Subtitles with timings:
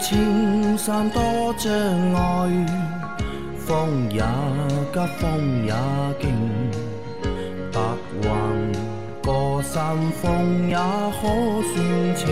[0.00, 1.20] 青山多
[1.58, 1.70] 障
[2.14, 2.66] 碍，
[3.58, 4.22] 风也
[4.92, 5.74] 急，风也
[6.18, 6.30] 劲，
[7.70, 7.80] 白
[8.22, 8.30] 云
[9.22, 11.28] 过山峰也可
[11.74, 12.26] 算情。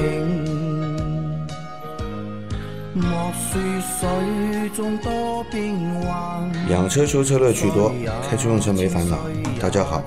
[2.94, 3.06] 莫
[3.52, 7.92] 说水中多变幻，养车修车乐趣多，
[8.28, 9.18] 开车用车没烦恼。
[9.60, 10.02] 大家好，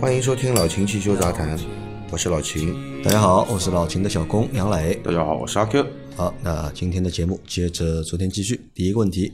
[0.00, 1.56] 欢迎收听老秦汽修杂谈，
[2.10, 2.74] 我是老秦。
[3.04, 4.96] 大家好，我是老秦的小工杨磊。
[4.96, 5.86] 大家好，我是阿 Q。
[6.16, 8.68] 好，那今天的节目接着昨天继续。
[8.72, 9.32] 第一个问题，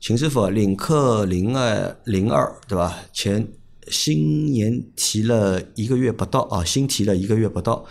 [0.00, 3.00] 秦师傅，领克零二零二对吧？
[3.12, 3.46] 前
[3.88, 7.84] 新年提了一个月不到啊，新提了一个月不到，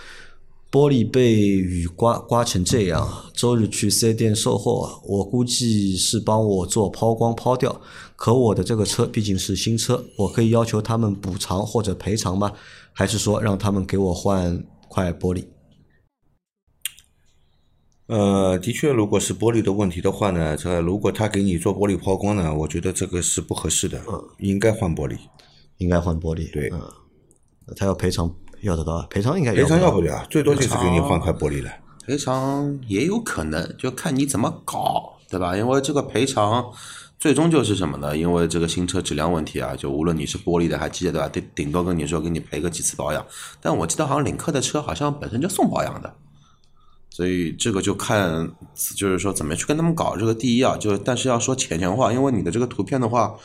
[0.71, 3.25] 玻璃被雨刮刮成这样。
[3.31, 7.79] 周日去四 S 店售后啊，我估计是帮我做抛光抛掉。
[8.15, 12.51] 可我的这个车毕竟是新车，我可以要求他们补偿或者赔偿吗？
[12.91, 15.43] 还是说让他们给我换块玻璃？
[18.11, 24.01] 呃，的确，如果是玻璃的问题的话呢，这如果他给你做玻璃抛光呢，我觉得这个是不合适的，
[24.39, 25.17] 应该换玻璃。
[25.77, 26.51] 应该换玻璃。
[26.51, 26.81] 对嗯，
[27.77, 28.29] 他要赔偿
[28.63, 31.71] 要得到啊，赔偿应该赔偿要要不了，最多就是给你换块玻璃了。
[32.05, 35.55] 赔偿也有可能，就看你怎么搞，对吧？
[35.55, 36.69] 因为这个赔偿
[37.17, 38.17] 最终就是什么呢？
[38.17, 41.47] 因为这个新车质量问题啊，就无论你是玻璃的还是机械的，对吧？
[41.55, 43.25] 顶顶多跟你说给你赔个几次保养。
[43.61, 46.13] 但我记得好像领克的车好像本身就送保养的，
[47.21, 48.51] 所以这个就看
[48.95, 50.17] 就是说怎么去跟他们搞。
[50.17, 53.35] 这个第一啊，就但是要说浅显化，因为你的这个图片的话，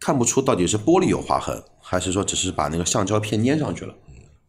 [0.00, 3.94] 看不出到底是玻璃有划痕，还是说只是把那个橡胶片粘上去了。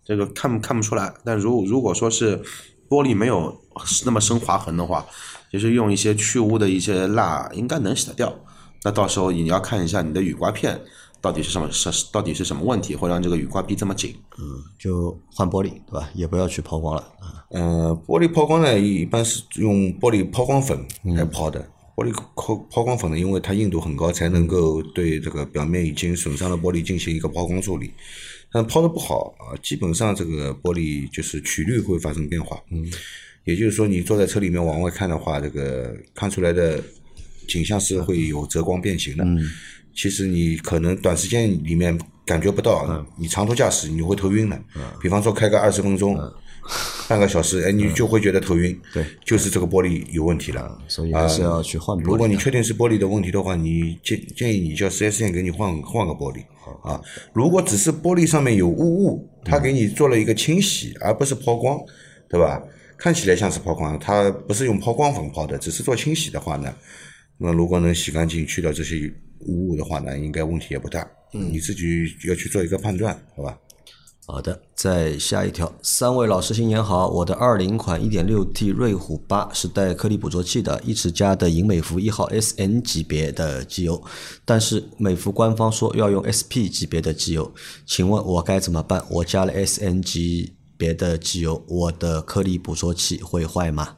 [0.04, 1.14] 这个看看不出来。
[1.24, 2.42] 但如如果说是
[2.90, 3.56] 玻璃没有
[4.04, 5.06] 那么深划痕的话，
[5.54, 8.34] 就是用一些去污的一些蜡，应该能洗得掉。
[8.84, 10.82] 那到时候你要看一下你的雨刮片
[11.22, 14.16] 到底是什么是到底是什么问题，会让这个雨刮逼这么紧。
[14.38, 16.10] 嗯就换玻璃对吧？
[16.14, 17.46] 也不要去抛光了啊。
[17.50, 21.68] 呃，玻璃抛光呢，一般是用玻璃抛光粉来抛的。
[21.96, 27.92] 玻璃抛抛光粉呢，因为它硬度很高，才能够对这个表面已经损伤的玻璃进行一个抛光处理。
[28.52, 32.58] 但抛的不好啊，基本上这个玻璃就是曲率会发生变化。
[32.72, 32.90] 嗯，
[33.44, 36.82] 也就是说，你坐在车里面往外看的话，这个看出来的
[37.48, 39.26] 景象是会有折光变形的。
[39.26, 39.38] 嗯，
[39.96, 44.56] 其实你可能短时间里面感觉不到，你长途驾驶你会头晕的。
[44.76, 46.18] 嗯，比方说开个二十分钟。
[47.08, 52.12] 半个小时，哎，你就会觉得头晕，对，就是这个玻璃有问题了，所以还是要去换玻璃的。
[52.12, 56.44] 如果你确定是玻璃的问题的话，你建建议你叫四 S 店给你换换个玻璃
[56.88, 57.02] 啊。
[57.34, 61.80] 如果只是玻璃上面有雾雾，他给你做了一个清洗，而不是抛光，
[62.30, 62.62] 对吧？
[63.00, 66.72] 看起来像是抛光，它不是用抛光粉抛的，只是做清洗的话呢，
[67.40, 69.12] 那如果能洗干净，去掉这些
[69.42, 71.08] 污物的话呢，应该问题也不大。
[71.34, 71.84] 嗯，你自己
[72.28, 73.58] 要去做一个判断，好吧？
[74.26, 77.08] 好的，再下一条，三位老师新年好。
[77.08, 84.04] 我的二零款一点六 T 瑞虎八是带颗粒捕捉器的，一直加的银美孚一号 SN 级别的机油，
[84.46, 87.52] 但是美孚官方说要用 SP 级别的机油，
[87.88, 89.04] 请问我该怎么办？
[89.10, 93.96] 我加了 SN 级别的机油，我的颗粒捕捉器会坏吗？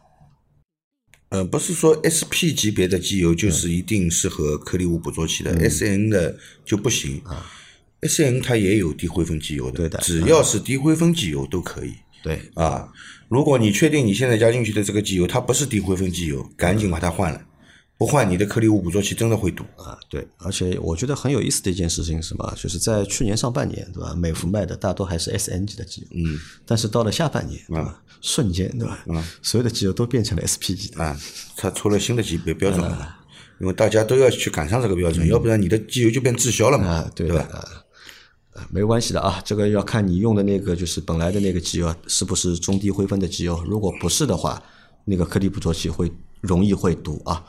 [1.31, 7.21] 呃，不是说 SP 级别的机油就是一定适合颗粒物捕捉器的，SN 的就不行。
[8.01, 12.89] S N 它也有低灰分机油的，对的只要是低灰分机油都可以对，啊。
[13.29, 17.41] 如果你确定你现在加进去的这个机油它不是低灰分机油，赶紧把它换了，
[18.01, 19.63] 不换你的颗粒物捕捉器真的会堵。
[19.77, 22.51] 啊，对，而且我觉得很有意思的一件事情是什么？
[22.57, 24.15] 就是在去年上半年，对吧？
[24.15, 28.01] 美孚卖的大多还是 S N 级的机油，嗯，但是到了下半年，对吧？
[28.19, 29.03] 瞬间，对吧？
[29.05, 31.15] 嗯，所有的机油都变成了 S P 级的，啊，
[31.55, 33.17] 它出了新的级别标准了，
[33.59, 37.47] 因为大家都要去赶上这个标准，要不然你的机油就变滞销了嘛，啊，对对吧？
[38.55, 44.59] 啊没关系的啊，这个要看你用的那个就是本来的那个机油是不是中低灰分的机油，如果不是的话，
[45.05, 46.11] 那个颗粒捕捉器会
[46.41, 47.45] 容易会堵啊。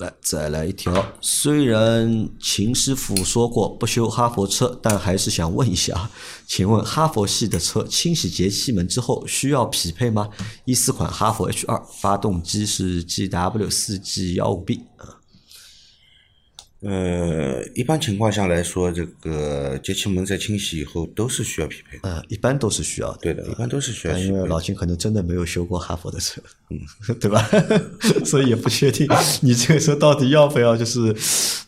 [0.00, 0.92] 来，再来一条。
[1.20, 6.10] 虽然秦师傅说过不修哈佛车，但还是想问一下，
[6.48, 10.28] 请问哈佛系的车清洗节气门之后需要匹配吗？
[10.64, 15.19] 一四款哈佛 H 二，发动机是 GW 四 G 幺五 B 啊。
[16.82, 22.08] 呃，一般情况下来说，这个节气门在清洗以后都是需要匹配的。
[22.08, 23.18] 呃，一般都是需要的。
[23.20, 24.16] 对的，一般都是需要。
[24.16, 26.40] 因为老金可能真的没有修过哈佛的车，
[26.70, 26.80] 嗯，
[27.20, 27.46] 对吧？
[28.24, 29.06] 所以也不确定
[29.42, 31.14] 你这个车到底要不要就是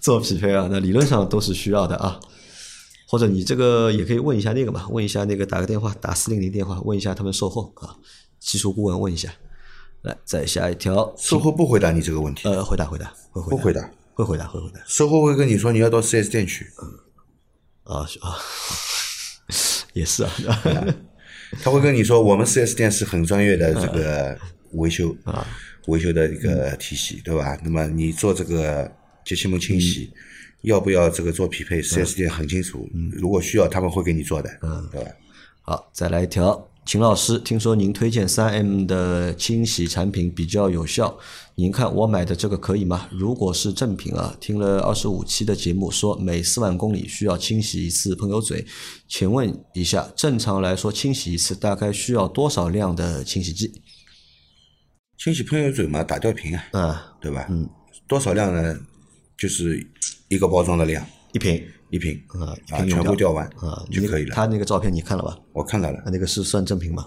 [0.01, 0.67] 做匹配啊？
[0.71, 2.19] 那理论上都是需要的啊。
[3.07, 7.95] 或者你这个也可以问一下那个嘛，问一下那个打个电话，打四零零电话，问一下他们售后啊，
[8.41, 9.31] 技术顾问问一下。
[10.01, 13.91] 来，再下一条，售后不回答你这个问题，呃，回答回答，会回答，不回答。
[14.15, 14.81] 会回答，会回答。
[14.87, 16.67] 售后会跟你说你要到 4S 店去，
[17.85, 18.39] 啊啊，
[19.95, 20.31] 也是啊，
[21.63, 24.39] 他会跟你说我们 4S 店是很专业的这个
[24.73, 25.47] 维修啊，
[25.87, 27.59] 维修的一个体系，对吧？
[27.63, 28.91] 那么你做这个
[29.25, 30.19] 节气门清洗，嗯
[30.63, 31.83] 要不要这个做匹配？
[31.83, 35.11] 四 S 店很清楚，如果需要他们会给你做的，嗯对吧？
[35.63, 36.69] 好，再来一条。
[36.85, 41.17] 秦老师，听说您推荐三 M 的清洗产品比较有效，
[41.55, 43.09] 您看我买的这个可以吗？
[43.13, 48.67] 如果是正品啊，听了二十五期的节目，说每四万公里需要清洗一次喷油嘴，
[49.09, 53.73] 请问一下，正常来说清洗一次大概需要多少量的清洗剂？
[55.17, 57.47] 清洗喷油嘴嘛，打吊瓶啊，嗯，对吧？
[57.49, 57.69] 嗯，
[58.09, 58.77] 多少量呢？
[59.39, 59.85] 就是
[60.29, 64.35] 一个包装的量，一瓶一瓶啊，一啊，瓶全部掉吊完啊，就可以了。
[64.35, 65.39] 他那个照片你看了吧？
[65.53, 67.07] 我看到了啊，，那个是算正品吗？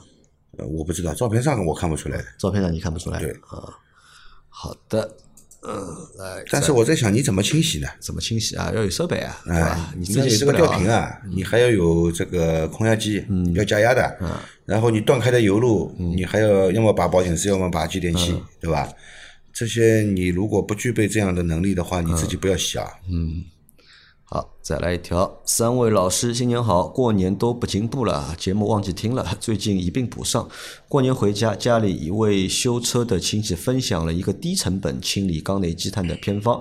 [0.58, 2.24] 呃，我不知道，照片上我看不出来的。
[2.38, 3.20] 照片上你看不出来。
[3.20, 3.66] 对啊，
[4.48, 5.18] 好的，
[5.64, 5.74] 嗯，
[6.20, 7.88] 来，但是我在想，你怎么清洗呢？
[8.00, 8.72] 怎么清洗啊？
[8.76, 14.18] 要有设备啊，对哎吧？，你自己洗不了吊瓶啊，你还要有这个空压机，要加压的。
[14.66, 18.88] 然后你断开的油路，你还要要么拔保险丝，要么拔继电器，对吧？
[19.52, 22.88] 这些你如果不具备这样的能力的话，你自己不要洗啊。
[24.28, 25.40] 好，再来一条。
[25.46, 26.88] 三位老师，新年好！
[26.88, 30.50] 过年都不进步了，节目忘记听了，最近一并补上。
[30.90, 36.60] 过年回家，家里一位修车的亲戚分享了一个低成本清理缸内积碳的偏方，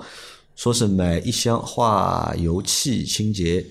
[0.54, 3.64] 说是买一箱化油器清洁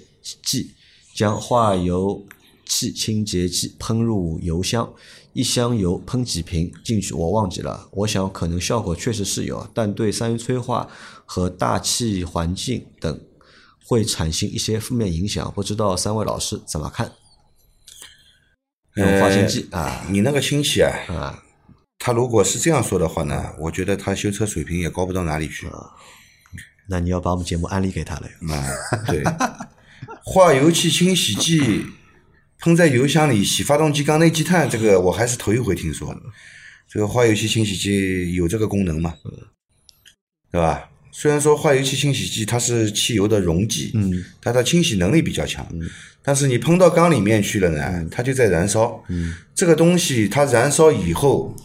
[0.44, 0.72] 剂，
[1.16, 2.26] 将化油
[2.66, 4.92] 器清洁剂喷入油箱，
[5.34, 7.88] 一箱油喷几瓶进去，我忘记了。
[7.92, 10.90] 我想可能效果确实是有，但对三元催化
[11.28, 13.20] 和大气环境等
[13.86, 17.12] 会产生一些负面影响，不知道三位老师怎么看？
[18.96, 21.44] 用化纤机啊你那个亲戚啊，啊，
[21.98, 25.68] 他如果是这样说的话呢，我觉得他修车水平也高不到哪里去。
[25.68, 25.92] 啊
[26.90, 28.28] 那你要把我们节目安利给他了。
[28.54, 28.68] 啊，
[29.08, 29.24] 对，
[30.24, 31.86] 化油器清洗剂
[32.60, 36.14] 喷在油箱里洗发动机缸内积碳，这个我还是头一回听说。
[36.90, 39.16] 这个化油器清洗剂有这个功能吗？
[40.52, 40.90] 对吧？
[41.16, 45.66] 虽然说化油器清洗剂它是汽油的溶剂，嗯，它的清洗能力比较强，
[46.24, 51.56] 但是你喷到缸里面去了呢，它就在燃烧，嗯，这个东西它燃烧以后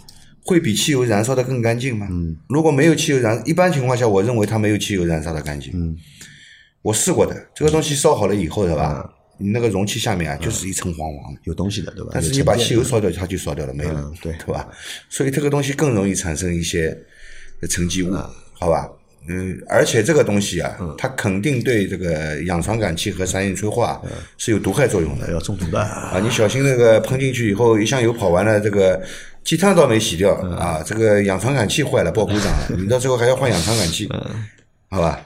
[0.44, 2.06] 会比汽油燃烧的更干净吗？
[2.10, 5.96] 嗯，如果没有汽油燃，一般情况下我认为它没有汽油燃烧的干净，嗯，
[6.82, 9.10] 我试过的，这个东西烧好了以后，对吧？
[9.40, 11.32] 你那个容器下面啊，就是一层黄黄。
[11.32, 11.40] 的。
[11.44, 12.10] 有东西的，对吧？
[12.12, 14.32] 但是你把汽油烧掉，它就烧掉了，没了嗯，对。
[14.44, 14.68] 对吧？
[15.08, 16.94] 所以这个东西更容易产生一些
[17.70, 18.12] 沉积物，
[18.52, 18.90] 好吧？
[19.28, 24.00] 嗯，而且这个东西啊，它肯定对这个氧传感器和三元催化
[24.36, 25.80] 是有毒害作用的要中毒的。
[25.80, 26.18] 啊！
[26.22, 29.00] 你小心那个喷进去以后，一箱油跑完了，这个
[29.44, 34.08] 积碳倒没洗掉啊，这个氧传感器坏了，爆故障了， 你到最后还要换氧传感器，
[34.90, 35.20] 好吧？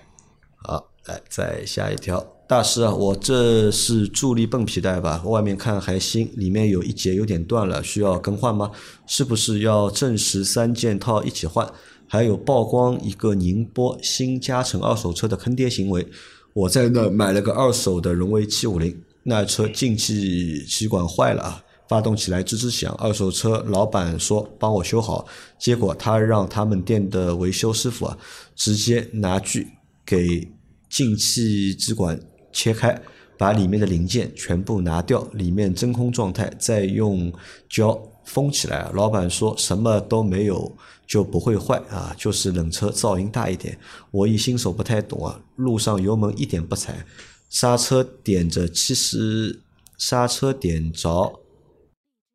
[0.56, 2.18] 好，来再下一条。
[2.52, 5.22] 大师啊，我这是助力泵皮带吧？
[5.24, 8.70] 外面看还新，里面有一节有点断了，需要更换吗？
[9.06, 11.66] 是不是要正时三件套一起换？
[12.06, 16.06] 还有曝光一个宁波新加成二手车的坑爹行为，
[16.52, 25.26] 我在那买了个二手的荣威七五零，那车进气气管坏了啊，发动起来吱吱响，二手车老板说帮我修好，
[25.58, 28.18] 结果他让他们店的维修师傅啊，
[28.54, 29.68] 直接拿锯
[30.04, 30.46] 给
[30.90, 32.20] 进气支管
[32.52, 33.00] 切开，
[33.38, 37.32] 把里面的零件全部拿掉，里面真空状态，再用
[37.68, 38.90] 胶封起来。
[38.92, 43.78] 老板说什么都没有就不会坏啊，就是冷车噪音大一点。
[44.10, 47.04] 我一新手不太懂啊，路上油门一点不踩，
[47.50, 49.62] 刹车点着七十，
[49.98, 51.40] 刹车点着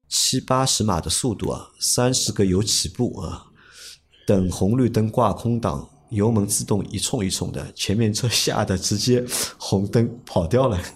[0.09, 3.47] 七八十码的速度啊，三十个油起步啊，
[4.25, 9.25] 等红绿灯挂空档，油门自动一冲一冲的，前面车吓得直接
[9.57, 10.81] 红灯跑掉了。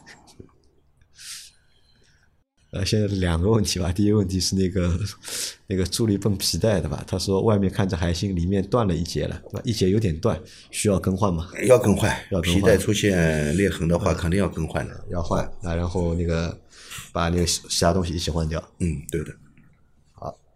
[2.73, 3.91] 呃，现在两个问题吧。
[3.91, 4.97] 第一个问题是那个
[5.67, 7.03] 那个助力泵皮带的吧？
[7.05, 9.41] 他说外面看着还行，里面断了一节了？
[9.65, 11.49] 一节有点断，需要更换吗？
[11.67, 15.05] 要更换，要更换皮带出现裂痕的话，肯定要更换的。
[15.11, 16.57] 要换，那然后那个
[17.11, 18.63] 把那个其其他东西一起换掉。
[18.79, 19.35] 嗯，对的。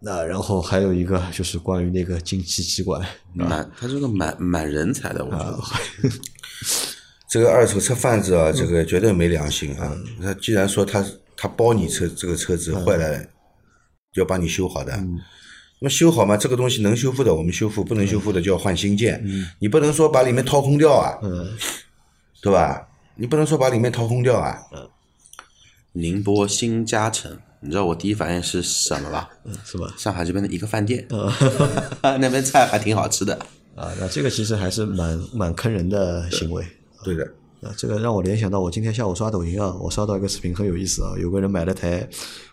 [0.00, 3.00] 那然后还有一个就是关于那个进气机关，
[3.34, 5.58] 满他这个满满人才的，我觉得。
[7.28, 9.92] 这个二手车贩子啊，这个绝对没良心啊！
[10.22, 11.04] 他既然说他
[11.36, 13.20] 他包你车这个车子坏了，
[14.14, 19.22] 要帮你修好的，那么修好嘛，这个东西能修复的我们修复，不能修复的就要换新件。
[19.58, 21.18] 你不能说把里面掏空掉啊，
[22.40, 22.88] 对吧？
[23.16, 24.62] 你不能说把里面掏空掉啊。
[25.92, 29.28] 宁波新加成，你知道我第一反应是什么吧？
[29.64, 29.92] 是吧？
[29.98, 31.04] 上海这边的一个饭店，
[32.02, 33.34] 那边菜还挺好吃的。
[33.74, 36.64] 啊，那这个其实还是蛮蛮坑人的行为。
[37.04, 37.24] 对的，
[37.62, 42.08] 啊，这个让我联想到我今天下午刷抖音啊，我刷到一个视频很有意思啊，有个人买了台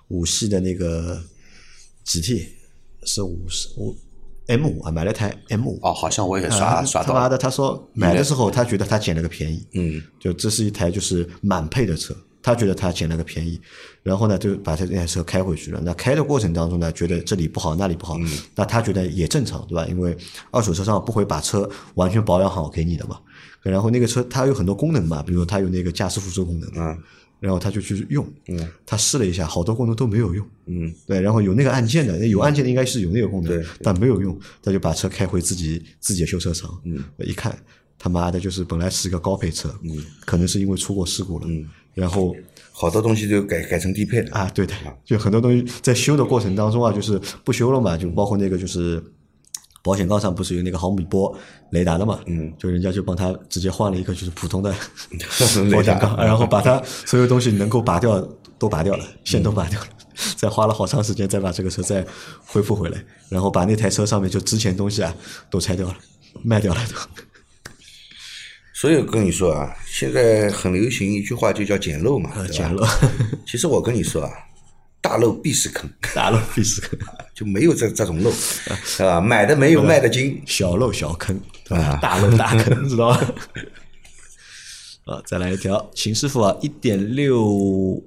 [0.09, 1.21] 五系的那个
[2.05, 2.47] GT，
[3.05, 3.95] 是五十五
[4.47, 5.79] M 五啊，买了台 M 五。
[5.81, 7.07] 哦，好像我也啊刷刷到。
[7.07, 12.13] 他妈的，他说买的时候他觉得他捡了个便宜，嗯，就这是一台就是满配的车，
[12.43, 13.59] 他觉得他捡了个便宜，
[14.03, 15.81] 然后呢就把他这台车开回去了。
[15.83, 18.19] 那开的过程当中呢，觉得这里不好那里不好，
[18.53, 19.87] 那他觉得也正常，对吧？
[19.87, 20.15] 因为
[20.51, 23.17] 二手车商不会把车完全保养好给你的嘛。
[23.61, 26.97] 然后那个车它有很多功能嘛，比如它有那个驾驶辅助功能，嗯，
[27.39, 37.57] 然后他就去用，嗯，他试了一下，好多功能都没有用，嗯，对，然后有那个按键的，有按键的应该是有那个功能，对但没有用，他就把车开回自己自己的修车厂，嗯，一看
[37.97, 42.35] 他妈的，就是本来是一个高配车，嗯，可能是因为出过事故了，嗯，然后
[42.71, 44.31] 好多东西就改改成低配了。
[44.31, 44.73] 啊，对的，
[45.05, 49.03] 就很多东西在修的过程当中啊，就是不修了嘛，就包括那个就是
[49.83, 51.35] 保险杠上不是有那个毫米波
[51.71, 54.73] 雷达的嘛，嗯，就人家就帮他直接换了一个就是普通的
[55.71, 58.19] 保险杠，然后把它所有东西能够拔掉
[58.57, 59.87] 都拔掉了，线都拔掉了。
[60.37, 62.05] 再花了好长时间，再把这个车再
[62.45, 65.13] 恢复回来，然后把那台车上面就之前东西啊
[65.49, 65.97] 都拆掉了，
[66.43, 66.95] 卖掉了都。
[68.83, 72.85] 所以我跟你说啊，现在很流行一句话，就叫捡漏嘛，捡漏，
[73.47, 74.29] 其实我跟你说啊，
[74.99, 76.99] 大漏必是坑， 大漏必是坑，
[77.33, 78.29] 就没有这这种漏，
[78.83, 79.21] 是吧？
[79.21, 81.97] 买的没有卖的精，小漏小坑，对吧？
[82.01, 83.33] 大漏大坑，知道吧？
[85.15, 88.03] 啊，再来一条，秦师傅啊，一点六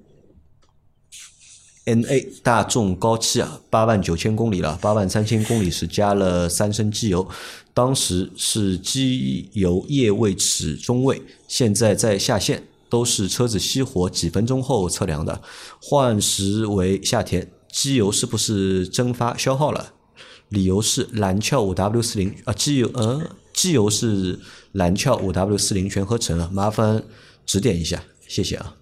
[1.87, 7.27] NA 大众高七啊，八万九千公里了，八万三千公里是加了三升机油，
[7.73, 15.41] 当时是机油液位尺中位，现在在下限，都是车子熄火几分钟后测量的，
[15.81, 19.93] 换时为夏天，机油是不是蒸发消耗了？
[20.49, 24.41] 理由是蓝壳五 W 四零啊，机油嗯，机油是
[24.73, 27.05] 蓝壳五 W 四零全合成啊，麻烦
[27.45, 28.75] 指点一下，谢谢啊。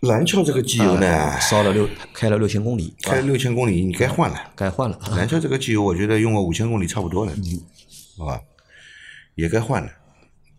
[0.00, 4.52] 蓝桥这个机油呢，烧了六开了六千公里，开六千公里你该换了。
[4.54, 5.16] 该换了啊。
[5.16, 7.32] 蓝桥这个机油，我觉得用个五千公里差不多了，
[8.18, 8.40] 好吧，
[9.34, 9.90] 也该换了。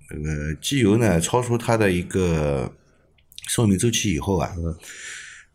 [0.09, 2.73] 这个机油呢，超出它的一个
[3.47, 4.51] 寿命周期以后啊，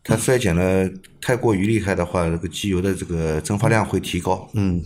[0.01, 0.89] 它衰减了
[1.21, 4.81] 太过于厉害的话，这个机油的这个蒸发量会提高，嗯，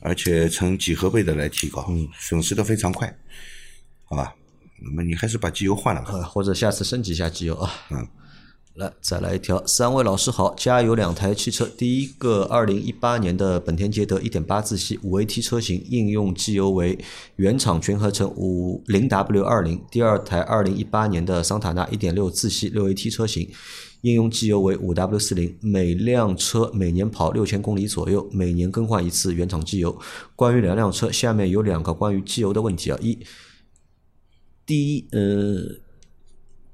[0.00, 3.16] 而且呈几何倍的来提高，嗯损失的非常快，
[4.04, 4.34] 好吧？
[4.84, 6.12] 那么你还是把机油换了吧。
[6.18, 7.70] 啊，或者下次升级一下机油啊。
[7.90, 8.06] 嗯。
[8.76, 9.62] 来，再来一条。
[9.66, 16.98] 三位老师好，家有两台汽车，第一个二零一八年的本田捷德一点八自吸五 AT 车型，应用机油为
[17.36, 23.46] 原厂全合成五零 W 二零；第二台二零一八年的桑塔纳一点六自吸六 AT 车型，
[24.00, 30.00] 应用机油为五 W 四零，每辆车每年跑六千公里左右，每年更换一次原厂机油。
[30.34, 33.18] 关于两辆车，下面有两个关于机油的问题啊，一。
[34.72, 35.76] 第一，呃，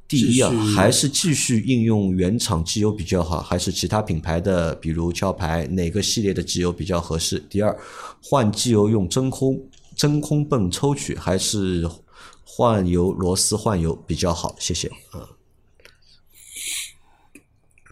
[0.07, 7.41] 第一啊还是继续应用原厂机油比较好，还是其他品牌的，比如壳牌哪个系列的机油比较合适？
[7.51, 7.77] 第二，
[8.23, 9.61] 换机油用真空
[9.97, 11.91] 真空泵抽取，还是
[12.45, 14.55] 换油螺丝换油比较好？
[14.61, 14.89] 谢谢。
[15.13, 15.27] 嗯，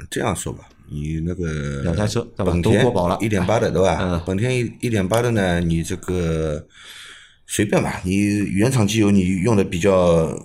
[0.09, 3.99] 这样说吧，你那个两台车对吧本田都过保了一点八的对吧？
[4.01, 6.65] 嗯本田一一点八的呢，你这个
[7.47, 8.15] 随便吧，你
[8.51, 10.37] 原厂机油你用的比较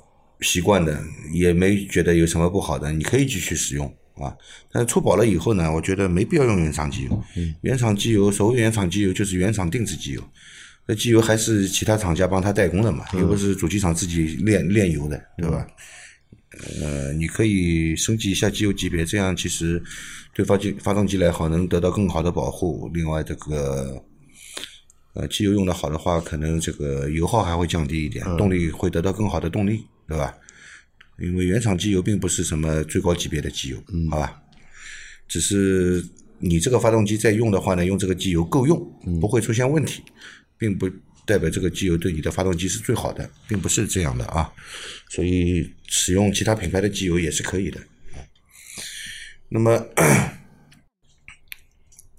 [0.41, 1.01] 习惯的，
[1.33, 4.35] 也没觉得有什么不好的，你可以继续使用啊。
[4.71, 7.23] 但是出保了以后呢，我觉得没必要用原厂机油。
[7.61, 10.23] 原厂机油，所谓原厂机油就是原厂定制机油，
[10.85, 15.65] 那机油还是其他厂家帮他代工的嘛，又不是主机厂自己炼炼油的，对吧？
[16.81, 19.81] 呃，你可以升级一下机油级别，这样其实
[20.33, 22.89] 对发机发动机来好，能得到更好的保护。
[22.93, 24.03] 另外，这个
[25.13, 30.33] 呃机油用的好的话，可能这个油耗还会降低一点，动力会得到更好的动力，对吧？
[31.19, 33.77] 因为原厂机油并不是什么最高级别的机油，
[34.09, 34.41] 好吧？
[35.27, 36.03] 只是
[36.39, 38.79] 你这个发动机在用的话呢，用这个机油够用，
[39.19, 40.01] 不会出现问题，
[40.57, 40.89] 并不
[41.25, 44.51] 代表这个机油对你的发动机是最好的，并不是这样的啊。
[45.09, 47.79] 所以使用其他品牌的机油也是可以的。
[49.49, 49.85] 那么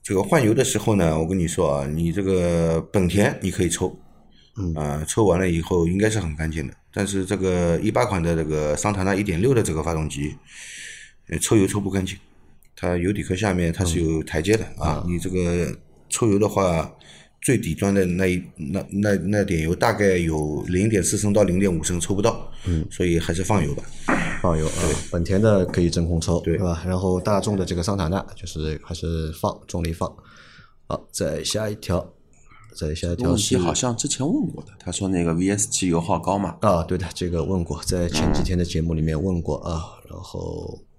[0.02, 3.96] 这个换油的时候呢，我跟你说啊，你这个本田你可以抽，
[4.56, 6.74] 嗯啊、抽完了以后应该是很干净的。
[6.92, 10.34] 但是这个一八款的这个桑塔纳一点六的这个发动机，
[11.28, 12.18] 呃抽油抽不干净，
[12.74, 15.76] 它油底壳下面它是有台阶的啊，你这个
[16.08, 16.92] 抽油的话。
[17.42, 23.82] 最底端的那一那那那点油大概有零点四升到零点五升抽不到，嗯，所以还是放油吧。
[24.40, 26.82] 放油啊，本田的可以真空抽，对吧？
[26.86, 30.12] 然后大众的这个桑塔纳就是还是放重力放。
[30.86, 32.12] 好，再下一条，
[32.76, 40.91] 再下一条是问题好像之前问过的，他说那个 VS 七油耗高嘛，啊，对的，这个问过，在前几天的节目里面问过啊，然后啊，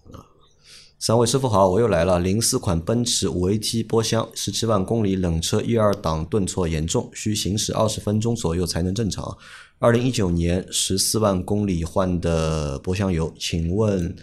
[1.05, 2.17] 三位师傅好，我又来了。
[2.17, 9.37] 零四款奔驰五 AT 波箱，十七万公里，冷车一二档顿挫严重，需行驶二十分钟左右才能正常。
[9.79, 14.15] 二零一九年十四万公里换的波箱油，请问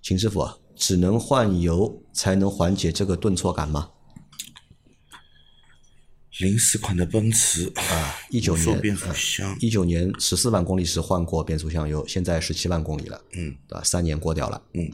[0.00, 3.90] 秦师傅啊，只能换油才能缓解这个顿挫感吗？
[6.38, 13.84] 零四款的奔驰啊，一九年无数变速箱，一九年十四万公里时换过变速箱油，现在十七万公里了，嗯，对吧？
[13.84, 14.90] 三年过掉了，嗯，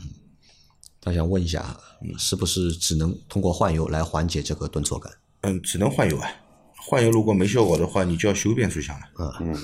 [1.00, 1.76] 他想问一下，
[2.18, 5.12] 是不是只能通过换油来缓解这个顿挫感？
[5.42, 6.28] 嗯，只能换油啊。
[6.76, 9.54] 换油如果没效果的话，你就要修变速箱了，嗯，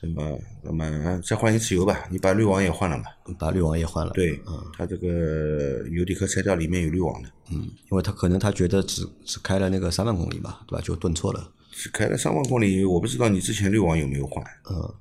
[0.00, 0.22] 对吧？
[0.62, 3.04] 那么再换一次油吧，你把滤网也换了嘛？
[3.38, 4.40] 把滤网也换了，对，
[4.76, 7.58] 它这个油底壳拆掉，里面有滤网的，嗯，
[7.90, 10.82] 因为他可能他觉得只只开了那个三万公里嘛，对吧？
[10.82, 14.94] 就顿挫了，只开了三万公里，我不知道你之前滤网有没有换，嗯，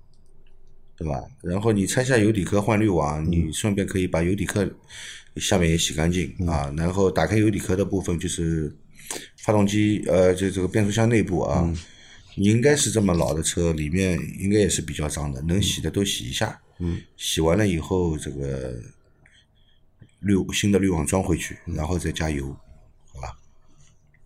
[0.98, 1.24] 对吧？
[1.42, 4.68] 然后你拆下油底壳换滤网，你顺便可以把油底壳
[5.38, 8.76] 下面也洗干净啊，然后打开油底壳的部分就是
[9.38, 11.74] 发动机呃，就这个变速箱内部啊，
[12.36, 18.74] 应该是这么老的车，里面应该也是比较脏的，能洗的都洗一下，嗯，洗完了以后这个
[20.20, 22.56] 滤新的滤网装回去，然后再加油，
[23.14, 23.38] 好吧？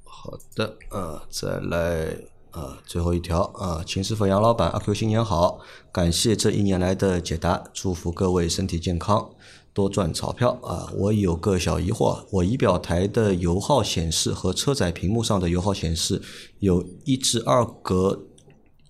[0.04, 2.18] 好的，呃，再来，
[2.52, 5.60] 呃，最后一条，啊，秦师傅、杨老板、阿 Q 新年好，
[5.92, 9.36] 感谢这一年来的解答，祝福各位身体健康，
[9.76, 10.90] 多赚钞票啊！
[10.96, 16.22] 我有个小疑惑，我仪表台的油耗显示和车载屏幕上的油耗显示
[16.60, 18.24] 有一至二格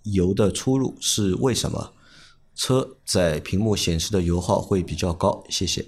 [0.03, 1.91] 油的出入，是为什么？
[2.53, 5.87] 车载屏幕显示的油耗会比较高，谢谢。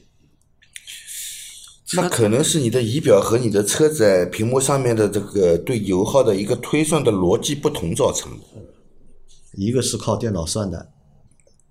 [1.94, 8.44] 那可能是你的仪表和你的车载屏幕上面的这个对油耗的一个推算的逻辑不同造成的，
[9.54, 10.92] 一个是靠电脑算的，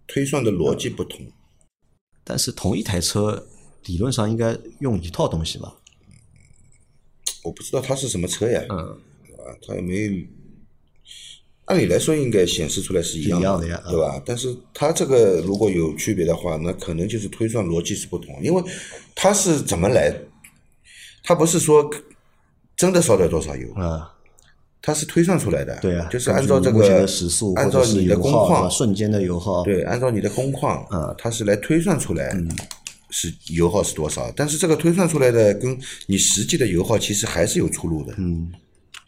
[0.06, 1.26] 推算的逻辑不同。
[2.28, 3.46] 但是同一台车
[3.84, 5.76] 理论上应该用一套东西吧？
[7.44, 10.26] 我不知道它是什么车呀，嗯，啊，它也没，
[11.66, 13.92] 按理来说应该显示出来是一样的呀嗯。
[13.92, 14.20] 对吧？
[14.26, 18.60] 但是它这个如果有区别的话，那可能就是推算逻辑是不同，因为
[19.14, 20.12] 它是怎么来，
[21.22, 21.88] 它不是说
[22.76, 24.15] 真的烧掉多少油，啊，
[24.86, 32.32] 它是推算出来的，对啊，就是按照这个时速按照你的工况，瞬间的油耗，对，按照你的工况，嗯它是来推算出来
[33.10, 38.48] 是油耗是多少，但是这个推算出来的跟你实际的油耗其实还是有出入的，嗯，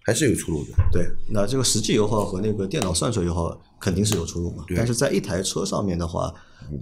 [0.02, 0.70] 还是有出入的。
[0.90, 6.34] 对，那这个实际油耗和那个电脑算出来油耗肯定是有出入嘛，但是在一台车上面的话，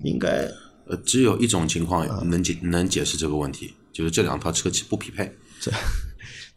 [0.05, 0.51] 应该
[0.87, 5.31] 呃，只有一种情况能解能解释这个问题，就是这两套车企不匹配。
[5.61, 5.71] 这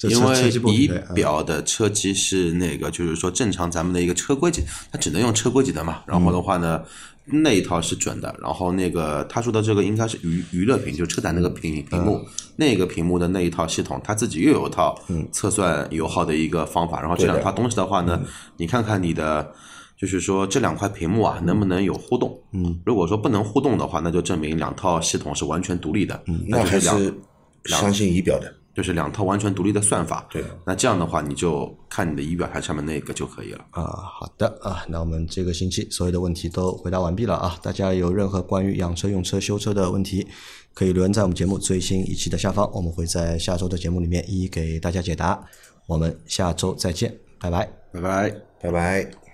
[0.04, 6.04] 因为仪表的车机是那个，就是说正常咱们的一个车规级，它只能用车规级的嘛。
[6.06, 6.82] 然后的话呢，
[7.26, 8.34] 那一套是准的。
[8.42, 14.98] 然后那个他说的这个应该是娱娱乐屏，就车载那个屏屏幕，那个屏幕的那一套系统，它自己又有一套
[15.32, 17.02] 测算油耗的一个方法。
[17.02, 18.22] 然后这两套东西的话呢，
[18.58, 19.54] 你看看你的。
[20.00, 22.42] 就是说这两块屏幕啊，能不能有互动？
[22.54, 26.24] 嗯，如果说不能互动的话，那就证明两套系统是完全独立的。
[26.28, 27.14] 嗯那还就是
[27.66, 28.50] 两是相信仪表的。
[28.80, 30.26] 就是两套完全独立的算法。
[30.32, 33.66] 对，那这样的话，你就看你的仪表盘上面那个就可以了。
[33.72, 37.60] 啊，好的啊，那我们这个星期所有的问题都回答完毕了啊。
[37.62, 40.26] 大家有任何关于养车、用车、修车的问题，
[40.74, 45.38] 可以留言在我们节目最新一期的下方，我们会在下周的节目里面一一给大家解答。
[45.86, 47.70] 我们下周再见，拜拜。
[47.92, 48.34] 拜拜。
[48.62, 49.29] 拜拜。